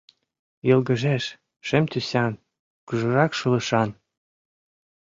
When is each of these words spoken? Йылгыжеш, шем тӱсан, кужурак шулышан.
Йылгыжеш, 0.67 1.23
шем 1.67 1.83
тӱсан, 1.91 2.33
кужурак 2.87 3.31
шулышан. 3.39 3.89